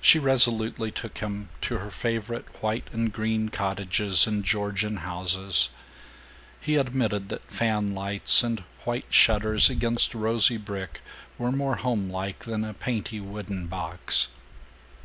[0.00, 5.70] She resolutely took him to her favorite white and green cottages and Georgian houses.
[6.60, 11.00] He admitted that fanlights, and white shutters against rosy brick,
[11.38, 14.26] were more homelike than a painty wooden box.